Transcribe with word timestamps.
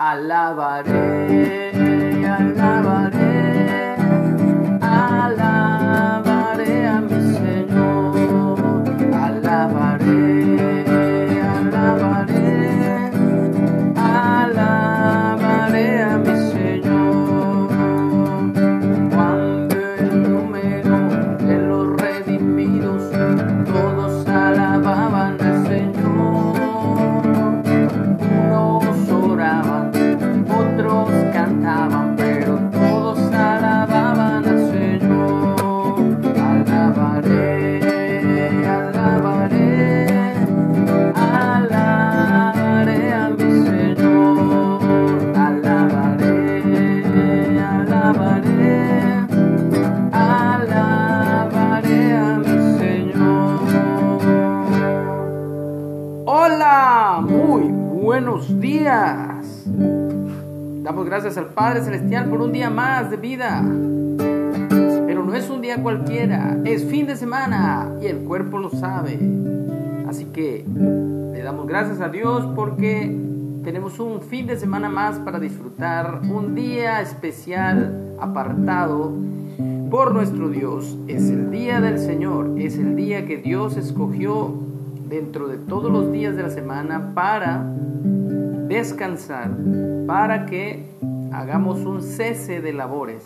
Alabaré, 0.00 1.72
Damos 60.88 61.04
gracias 61.04 61.36
al 61.36 61.48
Padre 61.48 61.82
Celestial 61.82 62.30
por 62.30 62.40
un 62.40 62.50
día 62.50 62.70
más 62.70 63.10
de 63.10 63.18
vida. 63.18 63.62
Pero 64.16 65.22
no 65.22 65.34
es 65.34 65.50
un 65.50 65.60
día 65.60 65.82
cualquiera, 65.82 66.56
es 66.64 66.82
fin 66.86 67.06
de 67.06 67.14
semana 67.14 67.92
y 68.00 68.06
el 68.06 68.20
cuerpo 68.20 68.56
lo 68.56 68.70
sabe. 68.70 69.18
Así 70.08 70.24
que 70.32 70.64
le 71.34 71.42
damos 71.42 71.66
gracias 71.66 72.00
a 72.00 72.08
Dios 72.08 72.48
porque 72.56 73.14
tenemos 73.64 74.00
un 74.00 74.22
fin 74.22 74.46
de 74.46 74.56
semana 74.56 74.88
más 74.88 75.18
para 75.18 75.38
disfrutar, 75.38 76.22
un 76.22 76.54
día 76.54 77.02
especial 77.02 78.14
apartado 78.18 79.12
por 79.90 80.14
nuestro 80.14 80.48
Dios. 80.48 80.96
Es 81.06 81.28
el 81.28 81.50
día 81.50 81.82
del 81.82 81.98
Señor, 81.98 82.54
es 82.56 82.78
el 82.78 82.96
día 82.96 83.26
que 83.26 83.36
Dios 83.36 83.76
escogió 83.76 84.54
dentro 85.06 85.48
de 85.48 85.58
todos 85.58 85.92
los 85.92 86.10
días 86.10 86.34
de 86.34 86.44
la 86.44 86.50
semana 86.50 87.12
para 87.14 87.74
descansar, 88.68 89.50
para 90.06 90.46
que 90.46 90.84
hagamos 91.32 91.80
un 91.80 92.02
cese 92.02 92.60
de 92.60 92.72
labores 92.72 93.24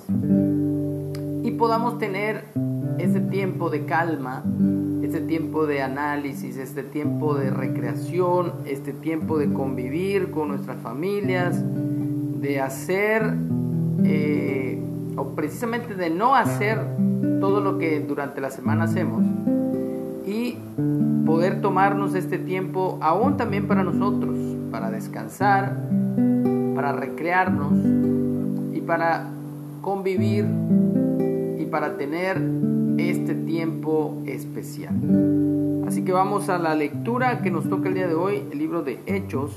y 1.43 1.51
podamos 1.53 1.99
tener 1.99 2.45
ese 2.99 3.21
tiempo 3.21 3.69
de 3.71 3.85
calma, 3.85 4.45
este 5.03 5.21
tiempo 5.21 5.67
de 5.67 5.83
análisis, 5.83 6.57
este 6.57 6.83
tiempo 6.83 7.35
de 7.35 7.51
recreación, 7.51 8.53
este 8.67 8.93
tiempo 8.93 9.39
de 9.39 9.53
convivir 9.53 10.31
con 10.31 10.49
nuestras 10.49 10.81
familias, 10.81 11.61
de 12.41 12.61
hacer, 12.61 13.35
eh, 14.05 14.81
o 15.17 15.35
precisamente 15.35 15.95
de 15.95 16.11
no 16.11 16.35
hacer 16.35 16.79
todo 17.41 17.61
lo 17.61 17.79
que 17.79 18.01
durante 18.01 18.41
la 18.41 18.51
semana 18.51 18.85
hacemos 18.85 19.25
y 20.27 20.57
poder 21.27 21.61
tomarnos 21.61 22.15
este 22.15 22.39
tiempo 22.39 22.99
aún 23.01 23.37
también 23.37 23.67
para 23.67 23.83
nosotros, 23.83 24.37
para 24.71 24.91
descansar, 24.91 25.77
para 26.75 26.93
recrearnos 26.93 27.73
y 28.75 28.81
para 28.81 29.29
convivir 29.81 30.47
y 31.59 31.67
para 31.67 31.97
tener 31.97 32.41
este 32.99 33.35
tiempo 33.35 34.23
especial. 34.27 34.95
Así 35.87 36.05
que 36.05 36.13
vamos 36.13 36.49
a 36.49 36.59
la 36.59 36.75
lectura 36.75 37.43
que 37.43 37.51
nos 37.51 37.69
toca 37.69 37.89
el 37.89 37.95
día 37.95 38.09
de 38.09 38.15
hoy, 38.15 38.43
el 38.51 38.59
libro 38.59 38.83
de 38.83 39.01
Hechos. 39.07 39.53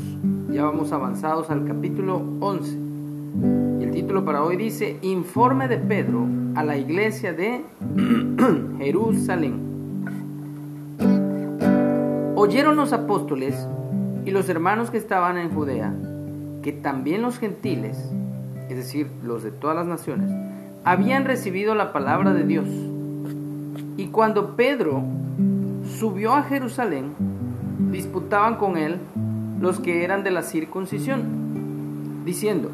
Ya 0.52 0.64
vamos 0.64 0.92
avanzados 0.92 1.50
al 1.50 1.66
capítulo 1.66 2.22
11. 2.40 2.78
Y 3.80 3.84
el 3.84 3.92
título 3.92 4.26
para 4.26 4.44
hoy 4.44 4.58
dice, 4.58 4.98
Informe 5.02 5.68
de 5.68 5.78
Pedro 5.78 6.26
a 6.56 6.64
la 6.64 6.78
iglesia 6.78 7.34
de 7.34 7.62
Jerusalén. 8.80 9.65
Oyeron 12.46 12.76
los 12.76 12.94
apóstoles 12.94 13.56
y 14.24 14.30
los 14.30 14.50
hermanos 14.50 14.92
que 14.92 15.00
estaban 15.00 15.40
en 15.40 15.50
Judea, 15.50 15.92
que 16.62 16.72
también 16.72 17.24
los 17.24 17.40
gentiles, 17.40 17.98
es 18.70 18.78
decir, 18.78 19.10
los 19.24 19.42
de 19.42 19.50
todas 19.50 19.76
las 19.76 19.88
naciones, 19.88 20.30
habían 20.84 21.26
recibido 21.26 21.74
la 21.74 21.92
palabra 21.92 22.36
de 22.36 22.46
Dios. 22.46 22.68
Y 23.98 24.10
cuando 24.10 24.56
Pedro 24.56 25.02
subió 25.98 26.36
a 26.36 26.44
Jerusalén, 26.44 27.14
disputaban 27.92 28.58
con 28.58 28.78
él 28.78 29.00
los 29.60 29.80
que 29.80 30.04
eran 30.04 30.24
de 30.24 30.30
la 30.30 30.44
circuncisión, 30.44 31.24
diciendo, 32.26 32.70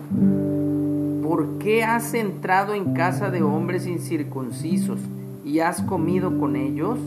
¿por 1.23 1.59
qué 1.59 1.85
has 1.85 2.13
entrado 2.13 2.73
en 2.73 2.93
casa 2.93 3.31
de 3.31 3.41
hombres 3.41 3.87
incircuncisos 3.87 4.99
y 5.45 5.61
has 5.61 5.81
comido 5.81 6.37
con 6.37 6.57
ellos? 6.57 6.99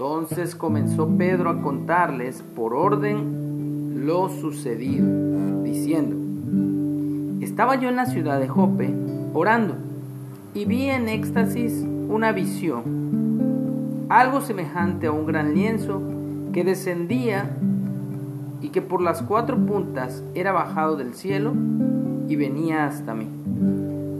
Entonces 0.00 0.54
comenzó 0.54 1.06
Pedro 1.18 1.50
a 1.50 1.60
contarles 1.60 2.42
por 2.56 2.72
orden 2.72 4.06
lo 4.06 4.30
sucedido, 4.30 5.06
diciendo, 5.62 6.16
estaba 7.44 7.74
yo 7.74 7.90
en 7.90 7.96
la 7.96 8.06
ciudad 8.06 8.40
de 8.40 8.48
Jope 8.48 8.94
orando 9.34 9.74
y 10.54 10.64
vi 10.64 10.84
en 10.84 11.06
éxtasis 11.10 11.84
una 12.08 12.32
visión, 12.32 14.06
algo 14.08 14.40
semejante 14.40 15.08
a 15.08 15.12
un 15.12 15.26
gran 15.26 15.52
lienzo 15.52 16.00
que 16.54 16.64
descendía 16.64 17.50
y 18.62 18.70
que 18.70 18.80
por 18.80 19.02
las 19.02 19.20
cuatro 19.20 19.58
puntas 19.58 20.24
era 20.34 20.50
bajado 20.50 20.96
del 20.96 21.12
cielo 21.12 21.52
y 22.26 22.36
venía 22.36 22.86
hasta 22.86 23.12
mí. 23.12 23.28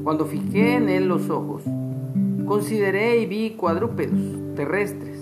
Cuando 0.05 0.27
fijé 0.27 0.75
en 0.75 0.91
él 0.91 1.09
los 1.09 1.31
ojos, 1.31 1.63
consideré 2.47 3.23
y 3.23 3.25
vi 3.25 3.53
cuadrúpedos 3.53 4.21
terrestres 4.57 5.20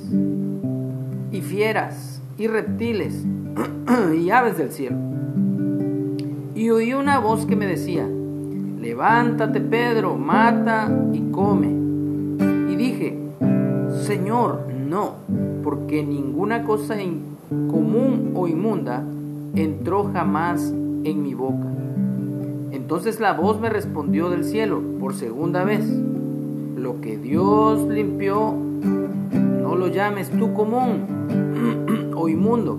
y 1.30 1.40
fieras 1.40 2.20
y 2.38 2.46
reptiles 2.46 3.24
y 4.16 4.30
aves 4.30 4.56
del 4.56 4.70
cielo. 4.70 4.96
Y 6.54 6.70
oí 6.70 6.94
una 6.94 7.18
voz 7.18 7.46
que 7.46 7.56
me 7.56 7.66
decía, 7.66 8.08
levántate 8.80 9.60
Pedro, 9.60 10.16
mata 10.16 10.90
y 11.12 11.20
come. 11.30 11.68
Y 12.72 12.76
dije, 12.76 13.18
Señor, 14.02 14.66
no, 14.88 15.14
porque 15.62 16.02
ninguna 16.04 16.64
cosa 16.64 16.96
común 17.70 18.32
o 18.34 18.46
inmunda 18.46 19.02
entró 19.54 20.10
jamás 20.12 20.72
en 21.04 21.22
mi 21.22 21.34
boca. 21.34 21.66
Entonces 22.70 23.20
la 23.20 23.32
voz 23.32 23.60
me 23.60 23.68
respondió 23.68 24.30
del 24.30 24.44
cielo 24.44 24.82
por 25.00 25.14
segunda 25.14 25.64
vez, 25.64 25.84
lo 26.76 27.00
que 27.00 27.18
Dios 27.18 27.86
limpió, 27.88 28.52
no 28.52 29.74
lo 29.76 29.88
llames 29.88 30.30
tú 30.30 30.54
común 30.54 31.17
o 32.18 32.28
inmundo. 32.28 32.78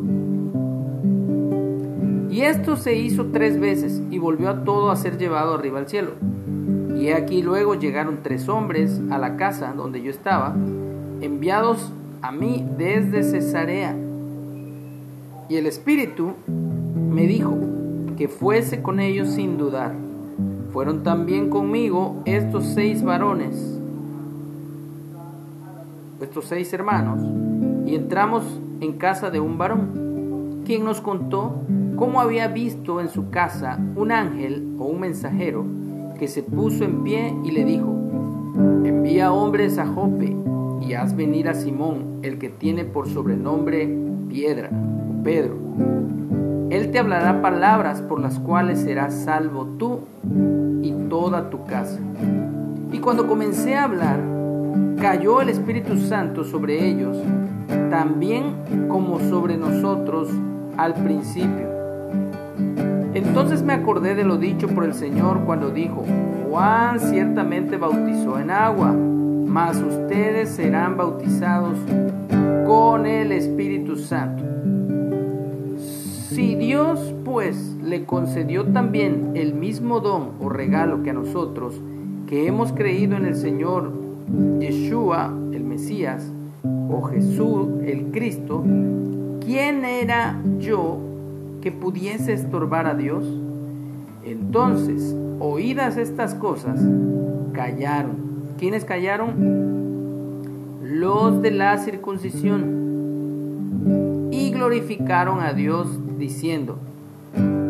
Y 2.30 2.42
esto 2.42 2.76
se 2.76 2.96
hizo 2.96 3.28
tres 3.34 3.60
veces 3.60 4.02
y 4.12 4.20
volvió 4.20 4.50
a 4.50 4.64
todo 4.64 4.92
a 4.92 4.96
ser 4.96 5.18
llevado 5.18 5.56
arriba 5.56 5.80
al 5.80 5.88
cielo. 5.88 6.12
Y 6.96 7.10
aquí 7.10 7.42
luego 7.42 7.76
llegaron 7.76 8.20
tres 8.22 8.48
hombres 8.50 9.02
a 9.10 9.18
la 9.18 9.36
casa 9.36 9.74
donde 9.76 10.02
yo 10.02 10.12
estaba, 10.12 10.56
enviados 11.22 11.92
a 12.22 12.32
mí 12.32 12.66
desde 12.78 13.24
Cesarea. 13.24 13.96
Y 15.50 15.56
el 15.56 15.66
Espíritu 15.66 16.34
me 16.48 17.26
dijo 17.26 17.58
que 18.18 18.28
fuese 18.28 18.82
con 18.82 19.00
ellos 19.00 19.30
sin 19.30 19.58
dudar. 19.58 19.94
Fueron 20.72 21.04
también 21.04 21.50
conmigo 21.50 22.22
estos 22.26 22.66
seis 22.66 23.04
varones, 23.04 23.80
estos 26.22 26.46
seis 26.46 26.72
hermanos, 26.74 27.20
y 27.88 27.96
entramos 27.96 28.44
en 28.82 28.94
casa 28.94 29.30
de 29.30 29.40
un 29.40 29.58
varón, 29.58 30.62
quien 30.66 30.84
nos 30.84 31.02
contó 31.02 31.62
cómo 31.96 32.22
había 32.22 32.48
visto 32.48 33.02
en 33.02 33.10
su 33.10 33.30
casa 33.30 33.80
un 33.96 34.12
ángel 34.12 34.76
o 34.80 34.86
un 34.86 35.02
mensajero 35.02 35.66
que 36.18 36.28
se 36.28 36.44
puso 36.44 36.84
en 36.84 37.04
pie 37.04 37.34
y 37.44 37.52
le 37.52 37.66
dijo, 37.66 37.94
envía 38.84 39.32
hombres 39.32 39.78
a 39.78 39.88
Jope 39.88 40.36
y 40.82 40.94
haz 40.94 41.16
venir 41.16 41.50
a 41.50 41.54
Simón, 41.54 42.20
el 42.24 42.40
que 42.40 42.50
tiene 42.50 42.86
por 42.86 43.08
sobrenombre 43.08 43.90
Piedra 44.30 44.70
o 44.72 45.24
Pedro. 45.24 45.56
Él 46.70 46.92
te 46.92 47.00
hablará 47.00 47.42
palabras 47.42 48.02
por 48.02 48.20
las 48.20 48.40
cuales 48.40 48.80
serás 48.80 49.14
salvo 49.14 49.66
tú 49.78 50.02
y 50.84 50.92
toda 51.10 51.50
tu 51.50 51.66
casa. 51.66 52.00
Y 52.92 53.00
cuando 53.00 53.28
comencé 53.28 53.76
a 53.76 53.86
hablar, 53.86 54.20
cayó 55.00 55.42
el 55.42 55.50
Espíritu 55.50 55.98
Santo 55.98 56.44
sobre 56.44 56.86
ellos, 56.86 57.18
también 57.90 58.88
como 58.90 59.20
sobre 59.20 59.58
nosotros 59.58 60.30
al 60.78 60.94
principio. 60.94 61.68
Entonces 63.14 63.64
me 63.64 63.74
acordé 63.74 64.14
de 64.14 64.24
lo 64.24 64.38
dicho 64.38 64.68
por 64.68 64.84
el 64.84 64.94
Señor 64.94 65.42
cuando 65.46 65.72
dijo, 65.72 66.04
Juan 66.50 67.00
ciertamente 67.00 67.78
bautizó 67.78 68.40
en 68.40 68.52
agua, 68.52 68.92
mas 68.92 69.78
ustedes 69.78 70.50
serán 70.50 70.98
bautizados 70.98 71.78
con 72.68 73.06
el 73.06 73.32
Espíritu 73.32 73.96
Santo. 73.96 74.44
Si 75.78 76.56
Dios 76.56 77.16
pues 77.24 77.58
le 77.84 78.06
concedió 78.06 78.66
también 78.66 79.32
el 79.36 79.54
mismo 79.54 80.02
don 80.02 80.32
o 80.40 80.50
regalo 80.50 81.04
que 81.04 81.10
a 81.10 81.14
nosotros, 81.14 81.82
que 82.28 82.48
hemos 82.48 82.72
creído 82.74 83.16
en 83.18 83.26
el 83.26 83.36
Señor 83.36 84.09
Yeshua, 84.60 85.34
el 85.52 85.64
Mesías, 85.64 86.32
o 86.64 87.02
Jesús, 87.04 87.68
el 87.86 88.12
Cristo, 88.12 88.64
¿quién 89.46 89.86
era 89.86 90.42
yo 90.60 90.98
que 91.62 91.72
pudiese 91.72 92.34
estorbar 92.34 92.88
a 92.88 92.96
Dios? 92.96 93.24
Entonces, 94.26 95.16
oídas 95.40 95.98
estas 95.98 96.36
cosas, 96.36 96.80
callaron. 97.54 98.18
¿Quiénes 98.58 98.86
callaron? 98.86 99.34
Los 100.84 101.42
de 101.42 101.52
la 101.52 101.78
circuncisión. 101.78 102.80
Y 104.32 104.52
glorificaron 104.52 105.40
a 105.40 105.54
Dios 105.54 105.88
diciendo, 106.18 106.78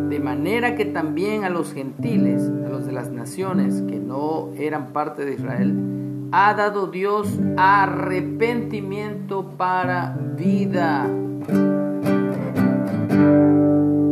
de 0.09 0.19
manera 0.19 0.75
que 0.75 0.85
también 0.85 1.43
a 1.43 1.49
los 1.49 1.73
gentiles, 1.73 2.41
a 2.65 2.69
los 2.69 2.85
de 2.85 2.91
las 2.91 3.11
naciones 3.11 3.83
que 3.83 3.99
no 3.99 4.49
eran 4.57 4.87
parte 4.87 5.23
de 5.25 5.35
Israel, 5.35 6.08
ha 6.31 6.53
dado 6.53 6.87
Dios 6.87 7.27
arrepentimiento 7.57 9.49
para 9.57 10.15
vida. 10.37 11.07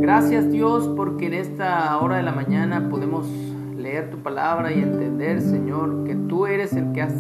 Gracias 0.01 0.51
Dios 0.51 0.87
porque 0.95 1.27
en 1.27 1.33
esta 1.33 1.97
hora 1.99 2.17
de 2.17 2.23
la 2.23 2.31
mañana 2.31 2.89
podemos 2.89 3.27
leer 3.75 4.09
tu 4.09 4.17
palabra 4.17 4.73
y 4.73 4.81
entender, 4.81 5.41
Señor, 5.41 6.05
que 6.05 6.15
tú 6.15 6.47
eres 6.47 6.73
el 6.73 6.91
que 6.93 7.03
has 7.03 7.13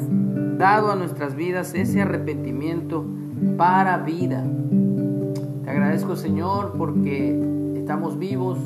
dado 0.57 0.91
a 0.91 0.95
nuestras 0.95 1.35
vidas 1.35 1.75
ese 1.75 2.01
arrepentimiento 2.01 3.05
para 3.55 3.99
vida. 3.99 4.43
Te 5.63 5.69
agradezco, 5.69 6.15
Señor, 6.15 6.73
porque 6.77 7.39
estamos 7.75 8.17
vivos 8.17 8.57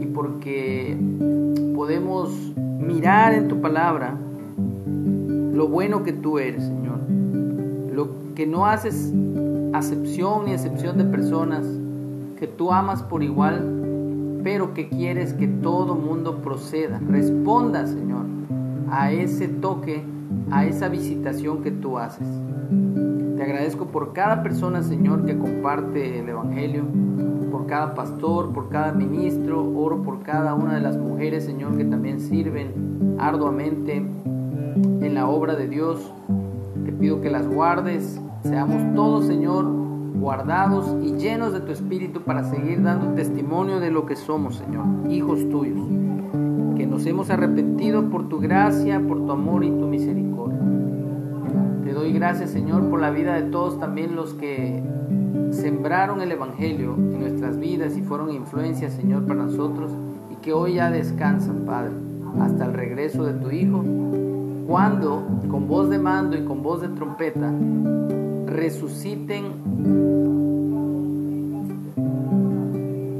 y 0.00 0.06
porque 0.06 0.96
podemos 1.74 2.30
mirar 2.78 3.34
en 3.34 3.48
tu 3.48 3.60
palabra 3.60 4.16
lo 5.58 5.66
bueno 5.66 6.04
que 6.04 6.12
tú 6.12 6.38
eres, 6.38 6.62
Señor. 6.62 7.00
Lo 7.92 8.34
que 8.36 8.46
no 8.46 8.66
haces 8.66 9.12
acepción 9.72 10.44
ni 10.44 10.52
excepción 10.52 10.96
de 10.98 11.04
personas, 11.04 11.66
que 12.38 12.46
tú 12.46 12.70
amas 12.70 13.02
por 13.02 13.24
igual, 13.24 14.40
pero 14.44 14.72
que 14.72 14.88
quieres 14.88 15.32
que 15.32 15.48
todo 15.48 15.96
mundo 15.96 16.36
proceda, 16.42 17.00
responda, 17.08 17.88
Señor, 17.88 18.24
a 18.88 19.10
ese 19.10 19.48
toque, 19.48 20.04
a 20.52 20.64
esa 20.64 20.88
visitación 20.88 21.64
que 21.64 21.72
tú 21.72 21.98
haces. 21.98 22.28
Te 23.36 23.42
agradezco 23.42 23.86
por 23.86 24.12
cada 24.12 24.44
persona, 24.44 24.84
Señor, 24.84 25.26
que 25.26 25.36
comparte 25.36 26.20
el 26.20 26.28
Evangelio, 26.28 26.84
por 27.50 27.66
cada 27.66 27.96
pastor, 27.96 28.52
por 28.52 28.68
cada 28.68 28.92
ministro, 28.92 29.68
oro 29.76 30.04
por 30.04 30.22
cada 30.22 30.54
una 30.54 30.76
de 30.76 30.80
las 30.80 30.96
mujeres, 30.96 31.44
Señor, 31.44 31.76
que 31.76 31.84
también 31.84 32.20
sirven 32.20 33.16
arduamente 33.18 34.06
en 34.82 35.14
la 35.14 35.28
obra 35.28 35.56
de 35.56 35.68
Dios. 35.68 36.12
Te 36.84 36.92
pido 36.92 37.20
que 37.20 37.30
las 37.30 37.46
guardes, 37.46 38.20
seamos 38.42 38.94
todos, 38.94 39.26
Señor, 39.26 39.64
guardados 40.18 40.96
y 41.02 41.12
llenos 41.12 41.52
de 41.52 41.60
tu 41.60 41.72
espíritu 41.72 42.22
para 42.22 42.44
seguir 42.44 42.82
dando 42.82 43.14
testimonio 43.14 43.80
de 43.80 43.90
lo 43.90 44.06
que 44.06 44.16
somos, 44.16 44.56
Señor, 44.56 44.84
hijos 45.10 45.48
tuyos, 45.48 45.86
que 46.76 46.86
nos 46.86 47.06
hemos 47.06 47.30
arrepentido 47.30 48.10
por 48.10 48.28
tu 48.28 48.38
gracia, 48.38 49.00
por 49.00 49.24
tu 49.24 49.32
amor 49.32 49.64
y 49.64 49.70
tu 49.70 49.86
misericordia. 49.86 50.58
Te 51.84 51.92
doy 51.92 52.12
gracias, 52.12 52.50
Señor, 52.50 52.88
por 52.90 53.00
la 53.00 53.10
vida 53.10 53.34
de 53.34 53.50
todos 53.50 53.78
también 53.78 54.16
los 54.16 54.34
que 54.34 54.82
sembraron 55.50 56.20
el 56.20 56.32
Evangelio 56.32 56.94
en 56.94 57.20
nuestras 57.20 57.58
vidas 57.58 57.96
y 57.96 58.02
fueron 58.02 58.32
influencias, 58.32 58.92
Señor, 58.92 59.24
para 59.26 59.44
nosotros 59.44 59.92
y 60.30 60.36
que 60.36 60.52
hoy 60.52 60.74
ya 60.74 60.90
descansan, 60.90 61.64
Padre, 61.64 61.92
hasta 62.40 62.66
el 62.66 62.74
regreso 62.74 63.24
de 63.24 63.34
tu 63.34 63.50
Hijo, 63.50 63.84
cuando 64.68 65.26
con 65.50 65.66
voz 65.66 65.88
de 65.88 65.98
mando 65.98 66.36
y 66.36 66.44
con 66.44 66.62
voz 66.62 66.82
de 66.82 66.88
trompeta 66.88 67.50
resuciten 68.44 69.44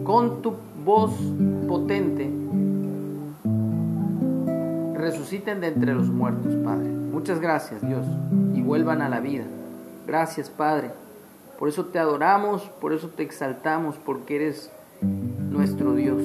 con 0.05 0.43
tu 0.43 0.53
voz 0.85 1.13
potente, 1.67 2.31
resuciten 4.95 5.63
de 5.63 5.69
entre 5.69 5.95
los 5.95 6.09
muertos, 6.09 6.55
Padre. 6.65 6.89
Muchas 6.89 7.41
gracias, 7.41 7.81
Dios, 7.81 8.05
y 8.55 8.61
vuelvan 8.61 9.01
a 9.01 9.09
la 9.09 9.21
vida. 9.21 9.45
Gracias, 10.07 10.51
Padre. 10.51 10.91
Por 11.59 11.71
eso 11.71 11.87
te 11.87 11.99
adoramos, 11.99 12.71
por 12.81 12.93
eso 12.93 13.09
te 13.09 13.23
exaltamos, 13.23 13.97
porque 13.97 14.37
eres 14.37 14.71
nuestro 15.51 15.95
Dios. 15.95 16.23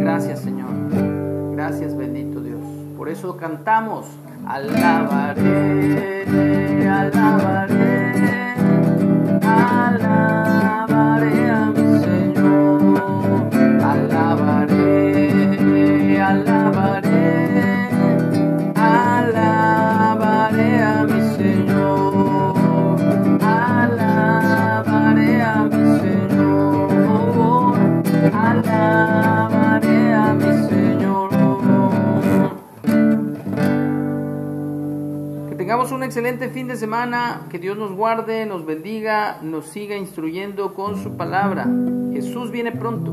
Gracias, 0.00 0.40
Señor. 0.40 0.70
Gracias, 1.54 1.96
bendito. 1.96 2.33
Por 3.04 3.12
eso 3.12 3.36
cantamos, 3.36 4.06
alabaré, 4.48 6.24
alabaré, 6.88 8.14
alabaré 9.42 10.53
tengamos 35.74 35.90
un 35.90 36.04
excelente 36.04 36.50
fin 36.50 36.68
de 36.68 36.76
semana, 36.76 37.48
que 37.50 37.58
Dios 37.58 37.76
nos 37.76 37.90
guarde, 37.90 38.46
nos 38.46 38.64
bendiga, 38.64 39.40
nos 39.42 39.66
siga 39.66 39.96
instruyendo 39.96 40.72
con 40.72 41.02
su 41.02 41.16
palabra. 41.16 41.66
Jesús 42.12 42.52
viene 42.52 42.70
pronto. 42.70 43.12